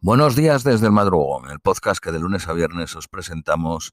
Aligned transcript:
Buenos 0.00 0.36
días 0.36 0.62
desde 0.62 0.86
el 0.86 0.92
madrugón, 0.92 1.50
el 1.50 1.58
podcast 1.58 2.00
que 2.00 2.12
de 2.12 2.20
lunes 2.20 2.46
a 2.46 2.52
viernes 2.52 2.94
os 2.94 3.08
presentamos 3.08 3.92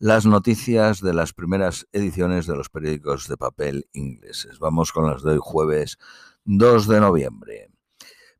las 0.00 0.26
noticias 0.26 1.00
de 1.00 1.14
las 1.14 1.32
primeras 1.32 1.86
ediciones 1.92 2.48
de 2.48 2.56
los 2.56 2.70
periódicos 2.70 3.28
de 3.28 3.36
papel 3.36 3.88
ingleses. 3.92 4.58
Vamos 4.58 4.90
con 4.90 5.08
las 5.08 5.22
de 5.22 5.30
hoy 5.30 5.38
jueves 5.40 5.96
2 6.44 6.88
de 6.88 6.98
noviembre. 6.98 7.70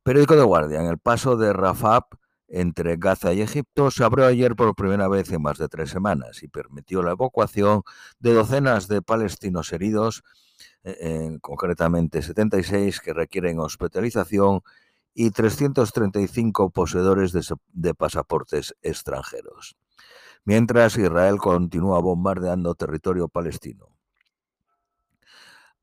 Periódico 0.02 0.34
de 0.34 0.42
Guardia. 0.42 0.80
En 0.80 0.88
el 0.88 0.98
paso 0.98 1.36
de 1.36 1.52
Rafah 1.52 2.08
entre 2.48 2.96
Gaza 2.96 3.32
y 3.32 3.42
Egipto 3.42 3.92
se 3.92 4.02
abrió 4.02 4.26
ayer 4.26 4.56
por 4.56 4.74
primera 4.74 5.06
vez 5.06 5.30
en 5.30 5.40
más 5.40 5.58
de 5.58 5.68
tres 5.68 5.90
semanas 5.90 6.42
y 6.42 6.48
permitió 6.48 7.00
la 7.00 7.12
evacuación 7.12 7.82
de 8.18 8.34
docenas 8.34 8.88
de 8.88 9.02
palestinos 9.02 9.72
heridos, 9.72 10.24
eh, 10.82 11.38
concretamente 11.40 12.22
76 12.22 13.00
que 13.00 13.12
requieren 13.12 13.60
hospitalización 13.60 14.62
y 15.14 15.30
335 15.30 16.70
poseedores 16.70 17.32
de, 17.32 17.94
pasaportes 17.94 18.74
extranjeros. 18.82 19.76
Mientras 20.44 20.98
Israel 20.98 21.38
continúa 21.38 22.00
bombardeando 22.00 22.74
territorio 22.74 23.28
palestino. 23.28 23.88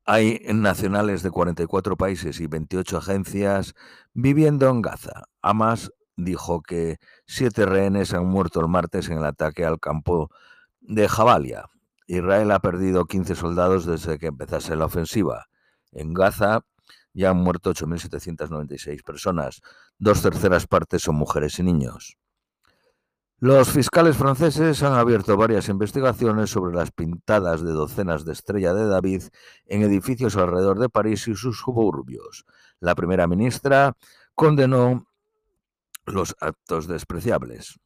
Hay 0.04 0.40
nacionales 0.52 1.22
de 1.22 1.30
44 1.30 1.96
países 1.96 2.40
y 2.40 2.46
28 2.46 2.98
agencias 2.98 3.74
viviendo 4.12 4.68
en 4.68 4.82
Gaza. 4.82 5.24
Hamas 5.40 5.92
dijo 6.16 6.60
que 6.62 6.98
siete 7.26 7.66
rehenes 7.66 8.12
han 8.12 8.26
muerto 8.26 8.60
el 8.60 8.68
martes 8.68 9.08
en 9.08 9.18
el 9.18 9.24
ataque 9.24 9.64
al 9.64 9.80
campo 9.80 10.30
de 10.80 11.08
Jabalia. 11.08 11.70
Israel 12.06 12.50
ha 12.50 12.58
perdido 12.60 13.06
15 13.06 13.34
soldados 13.36 13.86
desde 13.86 14.18
que 14.18 14.26
empezase 14.26 14.76
la 14.76 14.86
ofensiva. 14.86 15.46
En 15.92 16.12
Gaza 16.12 16.64
ya 17.14 17.30
han 17.30 17.38
muerto 17.38 17.72
8.796 17.72 19.02
personas. 19.02 19.60
Dos 19.98 20.22
terceras 20.22 20.66
partes 20.66 21.02
son 21.02 21.16
mujeres 21.16 21.58
y 21.58 21.62
niños. 21.62 22.16
Los 23.38 23.70
fiscales 23.70 24.16
franceses 24.16 24.84
han 24.84 24.92
abierto 24.92 25.36
varias 25.36 25.68
investigaciones 25.68 26.50
sobre 26.50 26.76
las 26.76 26.92
pintadas 26.92 27.60
de 27.60 27.72
docenas 27.72 28.24
de 28.24 28.32
estrella 28.34 28.72
de 28.72 28.86
David 28.86 29.24
en 29.66 29.82
edificios 29.82 30.36
alrededor 30.36 30.78
de 30.78 30.88
París 30.88 31.26
y 31.26 31.34
sus 31.34 31.58
suburbios. 31.58 32.44
La 32.78 32.94
primera 32.94 33.26
ministra 33.26 33.96
condenó 34.36 35.08
los 36.06 36.36
actos 36.38 36.86
despreciables. 36.86 37.80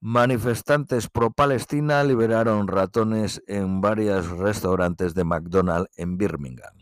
Manifestantes 0.00 1.10
pro-Palestina 1.10 2.02
liberaron 2.02 2.66
ratones 2.66 3.42
en 3.46 3.82
varios 3.82 4.30
restaurantes 4.30 5.12
de 5.12 5.24
McDonald's 5.24 5.90
en 5.98 6.16
Birmingham. 6.16 6.79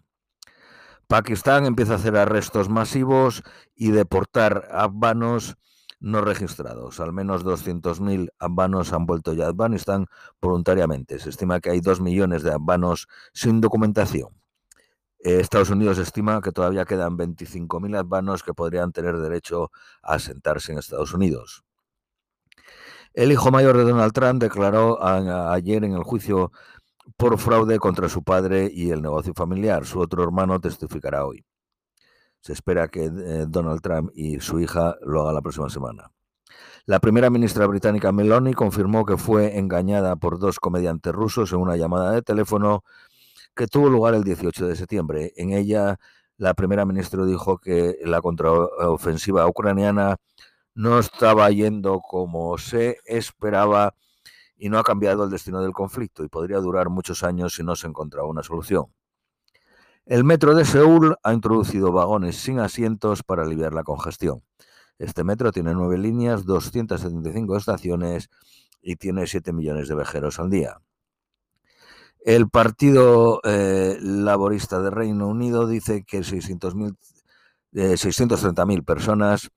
Pakistán 1.08 1.64
empieza 1.64 1.94
a 1.94 1.96
hacer 1.96 2.16
arrestos 2.16 2.68
masivos 2.68 3.42
y 3.74 3.92
deportar 3.92 4.68
afganos 4.70 5.56
no 6.00 6.20
registrados. 6.20 7.00
Al 7.00 7.14
menos 7.14 7.46
200.000 7.46 8.28
afganos 8.38 8.92
han 8.92 9.06
vuelto 9.06 9.32
ya 9.32 9.46
a 9.46 9.48
Afganistán 9.48 10.06
voluntariamente. 10.40 11.18
Se 11.18 11.30
estima 11.30 11.60
que 11.60 11.70
hay 11.70 11.80
2 11.80 12.02
millones 12.02 12.42
de 12.42 12.52
afganos 12.52 13.08
sin 13.32 13.62
documentación. 13.62 14.28
Eh, 15.20 15.40
Estados 15.40 15.70
Unidos 15.70 15.96
estima 15.96 16.42
que 16.42 16.52
todavía 16.52 16.84
quedan 16.84 17.16
25.000 17.16 17.98
afganos 17.98 18.42
que 18.42 18.52
podrían 18.52 18.92
tener 18.92 19.16
derecho 19.16 19.70
a 20.02 20.14
asentarse 20.14 20.72
en 20.72 20.78
Estados 20.78 21.14
Unidos. 21.14 21.64
El 23.14 23.32
hijo 23.32 23.50
mayor 23.50 23.78
de 23.78 23.84
Donald 23.84 24.12
Trump 24.12 24.42
declaró 24.42 25.02
ayer 25.02 25.84
en 25.84 25.94
el 25.94 26.02
juicio 26.02 26.52
por 27.16 27.38
fraude 27.38 27.78
contra 27.78 28.08
su 28.08 28.22
padre 28.22 28.70
y 28.72 28.90
el 28.90 29.02
negocio 29.02 29.32
familiar. 29.34 29.84
Su 29.86 30.00
otro 30.00 30.22
hermano 30.22 30.60
testificará 30.60 31.24
hoy. 31.24 31.44
Se 32.40 32.52
espera 32.52 32.88
que 32.88 33.04
eh, 33.04 33.46
Donald 33.48 33.80
Trump 33.80 34.10
y 34.14 34.40
su 34.40 34.60
hija 34.60 34.96
lo 35.02 35.22
hagan 35.22 35.34
la 35.34 35.42
próxima 35.42 35.68
semana. 35.68 36.10
La 36.86 37.00
primera 37.00 37.28
ministra 37.30 37.66
británica 37.66 38.12
Meloni 38.12 38.54
confirmó 38.54 39.04
que 39.04 39.16
fue 39.16 39.58
engañada 39.58 40.16
por 40.16 40.38
dos 40.38 40.58
comediantes 40.58 41.12
rusos 41.12 41.52
en 41.52 41.58
una 41.58 41.76
llamada 41.76 42.12
de 42.12 42.22
teléfono 42.22 42.82
que 43.54 43.66
tuvo 43.66 43.90
lugar 43.90 44.14
el 44.14 44.24
18 44.24 44.66
de 44.66 44.76
septiembre. 44.76 45.32
En 45.36 45.52
ella, 45.52 45.98
la 46.38 46.54
primera 46.54 46.86
ministra 46.86 47.24
dijo 47.24 47.58
que 47.58 47.96
la 48.04 48.22
contraofensiva 48.22 49.46
ucraniana 49.46 50.16
no 50.74 50.98
estaba 50.98 51.50
yendo 51.50 52.00
como 52.00 52.56
se 52.56 52.98
esperaba 53.04 53.94
y 54.58 54.68
no 54.68 54.78
ha 54.78 54.82
cambiado 54.82 55.24
el 55.24 55.30
destino 55.30 55.62
del 55.62 55.72
conflicto 55.72 56.24
y 56.24 56.28
podría 56.28 56.58
durar 56.58 56.90
muchos 56.90 57.22
años 57.22 57.54
si 57.54 57.62
no 57.62 57.76
se 57.76 57.86
encontraba 57.86 58.28
una 58.28 58.42
solución. 58.42 58.86
El 60.04 60.24
metro 60.24 60.54
de 60.54 60.64
Seúl 60.64 61.16
ha 61.22 61.32
introducido 61.32 61.92
vagones 61.92 62.36
sin 62.36 62.58
asientos 62.58 63.22
para 63.22 63.44
aliviar 63.44 63.72
la 63.72 63.84
congestión. 63.84 64.42
Este 64.98 65.22
metro 65.22 65.52
tiene 65.52 65.74
nueve 65.74 65.96
líneas, 65.96 66.44
275 66.44 67.56
estaciones 67.56 68.30
y 68.82 68.96
tiene 68.96 69.26
7 69.26 69.52
millones 69.52 69.88
de 69.88 69.94
viajeros 69.94 70.40
al 70.40 70.50
día. 70.50 70.80
El 72.20 72.48
Partido 72.48 73.40
eh, 73.44 73.96
Laborista 74.00 74.80
de 74.80 74.90
Reino 74.90 75.28
Unido 75.28 75.68
dice 75.68 76.04
que 76.04 76.20
630.000 76.20 78.78
eh, 78.78 78.82
personas 78.82 79.50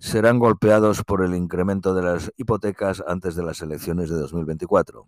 serán 0.00 0.38
golpeados 0.38 1.04
por 1.04 1.22
el 1.22 1.34
incremento 1.34 1.94
de 1.94 2.02
las 2.02 2.32
hipotecas 2.38 3.04
antes 3.06 3.36
de 3.36 3.44
las 3.44 3.60
elecciones 3.60 4.08
de 4.08 4.16
2024. 4.16 5.06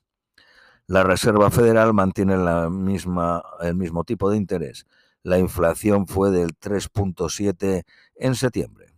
La 0.86 1.02
Reserva 1.02 1.50
Federal 1.50 1.94
mantiene 1.94 2.36
la 2.36 2.68
misma, 2.68 3.42
el 3.60 3.74
mismo 3.74 4.04
tipo 4.04 4.30
de 4.30 4.36
interés. 4.36 4.86
La 5.22 5.38
inflación 5.38 6.06
fue 6.06 6.30
del 6.30 6.58
3.7 6.58 7.84
en 8.16 8.34
septiembre. 8.34 8.94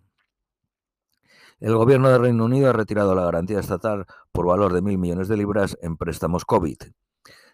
El 1.60 1.76
gobierno 1.76 2.10
de 2.10 2.18
Reino 2.18 2.44
Unido 2.44 2.70
ha 2.70 2.72
retirado 2.72 3.14
la 3.14 3.24
garantía 3.24 3.60
estatal 3.60 4.06
por 4.32 4.46
valor 4.46 4.72
de 4.72 4.82
mil 4.82 4.98
millones 4.98 5.28
de 5.28 5.36
libras 5.36 5.78
en 5.80 5.96
préstamos 5.96 6.44
COVID. 6.44 6.78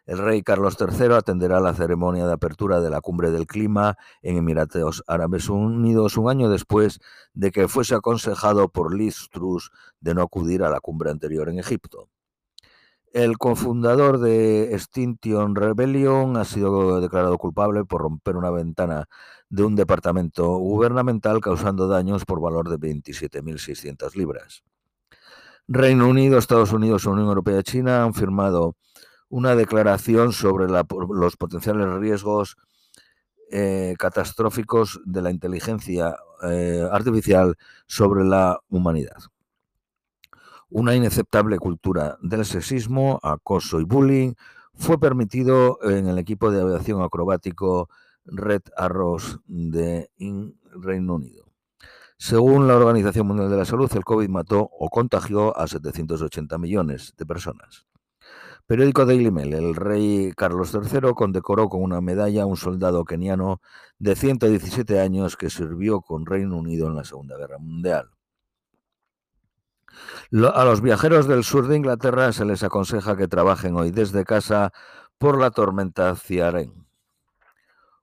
El 0.06 0.18
rey 0.18 0.42
Carlos 0.42 0.76
III 0.80 1.14
atenderá 1.14 1.60
la 1.60 1.74
ceremonia 1.74 2.26
de 2.26 2.32
apertura 2.32 2.80
de 2.80 2.90
la 2.90 3.00
Cumbre 3.00 3.30
del 3.30 3.46
Clima 3.46 3.96
en 4.22 4.36
Emiratos 4.36 5.04
Árabes 5.06 5.48
Unidos 5.48 6.16
un 6.16 6.28
año 6.28 6.48
después 6.48 7.00
de 7.32 7.50
que 7.50 7.68
fuese 7.68 7.94
aconsejado 7.94 8.68
por 8.68 8.94
Liz 8.94 9.28
Truss 9.30 9.70
de 10.00 10.14
no 10.14 10.22
acudir 10.22 10.62
a 10.62 10.70
la 10.70 10.80
cumbre 10.80 11.10
anterior 11.10 11.48
en 11.48 11.58
Egipto. 11.58 12.08
El 13.12 13.38
cofundador 13.38 14.20
de 14.20 14.72
Extinction 14.72 15.56
Rebellion 15.56 16.36
ha 16.36 16.44
sido 16.44 17.00
declarado 17.00 17.38
culpable 17.38 17.84
por 17.84 18.02
romper 18.02 18.36
una 18.36 18.50
ventana 18.50 19.08
de 19.48 19.64
un 19.64 19.74
departamento 19.74 20.56
gubernamental 20.58 21.40
causando 21.40 21.88
daños 21.88 22.24
por 22.24 22.40
valor 22.40 22.68
de 22.68 22.78
27.600 22.78 24.14
libras. 24.14 24.62
Reino 25.66 26.08
Unido, 26.08 26.38
Estados 26.38 26.72
Unidos, 26.72 27.04
Unión 27.04 27.26
Europea 27.26 27.58
y 27.58 27.62
China 27.64 28.04
han 28.04 28.14
firmado 28.14 28.76
una 29.30 29.54
declaración 29.54 30.32
sobre 30.32 30.66
los 30.68 31.36
potenciales 31.36 31.88
riesgos 31.94 32.58
eh, 33.50 33.94
catastróficos 33.98 35.00
de 35.04 35.22
la 35.22 35.30
inteligencia 35.30 36.16
eh, 36.42 36.86
artificial 36.90 37.56
sobre 37.86 38.24
la 38.24 38.60
humanidad. 38.68 39.16
Una 40.68 40.94
inaceptable 40.94 41.58
cultura 41.58 42.18
del 42.22 42.44
sexismo, 42.44 43.18
acoso 43.22 43.80
y 43.80 43.84
bullying 43.84 44.34
fue 44.74 44.98
permitido 44.98 45.78
en 45.82 46.08
el 46.08 46.18
equipo 46.18 46.50
de 46.50 46.60
aviación 46.60 47.02
acrobático 47.02 47.88
Red 48.24 48.62
Arrows 48.76 49.40
de 49.46 50.10
Reino 50.74 51.14
Unido. 51.14 51.44
Según 52.18 52.68
la 52.68 52.76
Organización 52.76 53.26
Mundial 53.26 53.50
de 53.50 53.56
la 53.56 53.64
Salud, 53.64 53.90
el 53.94 54.04
COVID 54.04 54.28
mató 54.28 54.60
o 54.60 54.90
contagió 54.90 55.56
a 55.56 55.66
780 55.66 56.58
millones 56.58 57.14
de 57.16 57.26
personas. 57.26 57.89
Periódico 58.70 59.04
Daily 59.04 59.32
Mail. 59.32 59.52
El 59.54 59.74
rey 59.74 60.32
Carlos 60.36 60.72
III 60.72 61.12
condecoró 61.16 61.68
con 61.68 61.82
una 61.82 62.00
medalla 62.00 62.44
a 62.44 62.46
un 62.46 62.56
soldado 62.56 63.04
keniano 63.04 63.60
de 63.98 64.14
117 64.14 65.00
años 65.00 65.36
que 65.36 65.50
sirvió 65.50 66.02
con 66.02 66.24
Reino 66.24 66.56
Unido 66.56 66.86
en 66.86 66.94
la 66.94 67.02
Segunda 67.02 67.36
Guerra 67.36 67.58
Mundial. 67.58 68.10
A 70.54 70.64
los 70.64 70.82
viajeros 70.82 71.26
del 71.26 71.42
sur 71.42 71.66
de 71.66 71.78
Inglaterra 71.78 72.32
se 72.32 72.44
les 72.44 72.62
aconseja 72.62 73.16
que 73.16 73.26
trabajen 73.26 73.74
hoy 73.74 73.90
desde 73.90 74.24
casa 74.24 74.72
por 75.18 75.40
la 75.40 75.50
tormenta 75.50 76.14
Ciarán. 76.14 76.86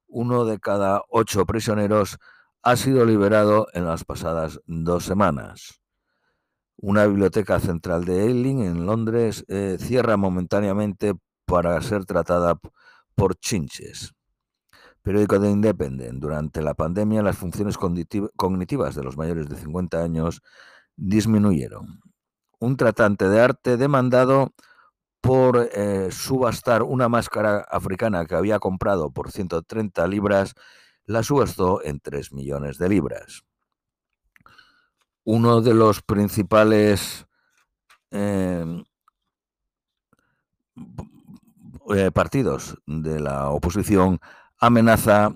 Uno 0.09 0.43
de 0.43 0.59
cada 0.59 1.01
ocho 1.07 1.45
prisioneros 1.45 2.17
ha 2.61 2.75
sido 2.75 3.05
liberado 3.05 3.67
en 3.71 3.85
las 3.85 4.03
pasadas 4.03 4.59
dos 4.65 5.05
semanas. 5.05 5.81
Una 6.79 7.07
biblioteca 7.07 7.59
central 7.59 8.05
de 8.05 8.27
Ealing, 8.27 8.61
en 8.61 8.85
Londres, 8.85 9.43
eh, 9.47 9.77
cierra 9.79 10.15
momentáneamente 10.15 11.15
para 11.45 11.81
ser 11.81 12.05
tratada 12.05 12.59
por 13.15 13.35
chinches. 13.35 14.13
Periódico 15.01 15.39
de 15.39 15.49
Independent. 15.49 16.19
Durante 16.19 16.61
la 16.61 16.75
pandemia, 16.75 17.23
las 17.23 17.37
funciones 17.37 17.77
cognitivas 17.77 18.93
de 18.93 19.03
los 19.03 19.17
mayores 19.17 19.49
de 19.49 19.55
50 19.55 20.03
años 20.03 20.41
disminuyeron. 20.95 22.01
Un 22.59 22.77
tratante 22.77 23.27
de 23.27 23.41
arte 23.41 23.77
demandado 23.77 24.53
por 25.21 25.69
eh, 25.73 26.09
subastar 26.11 26.83
una 26.83 27.09
máscara 27.09 27.59
africana 27.71 28.25
que 28.25 28.35
había 28.35 28.59
comprado 28.59 29.11
por 29.11 29.31
130 29.31 30.07
libras, 30.07 30.53
la 31.05 31.23
subastó 31.23 31.83
en 31.83 31.99
3 31.99 32.33
millones 32.33 32.77
de 32.77 32.89
libras. 32.89 33.43
Uno 35.27 35.59
de 35.59 35.73
los 35.73 36.01
principales 36.01 37.27
em, 38.11 38.85
eh, 41.93 42.11
partidos 42.13 42.77
de 42.85 43.19
la 43.19 43.49
oposición 43.49 44.19
amenaza 44.57 45.35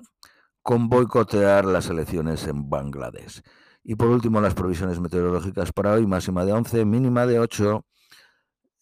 con 0.61 0.87
boicotear 0.87 1.65
las 1.65 1.89
elecciones 1.89 2.47
en 2.47 2.69
Bangladesh. 2.69 3.41
Y 3.83 3.95
por 3.95 4.07
último, 4.07 4.39
las 4.39 4.53
provisiones 4.53 5.01
meteorológicas 5.01 5.73
para 5.73 5.91
hoy, 5.91 6.07
máxima 6.07 6.45
de 6.45 6.53
11, 6.53 6.85
mínima 6.85 7.25
de 7.25 7.39
8 7.39 7.85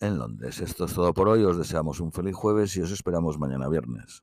en 0.01 0.19
Londres. 0.19 0.59
Esto 0.59 0.85
es 0.85 0.93
todo 0.93 1.11
por 1.15 1.27
hoy. 1.27 1.43
Os 1.43 1.57
deseamos 1.57 1.99
un 2.01 2.11
feliz 2.11 2.35
jueves 2.35 2.77
y 2.77 2.81
os 2.81 2.91
esperamos 2.91 3.39
mañana 3.39 3.67
viernes. 3.67 4.21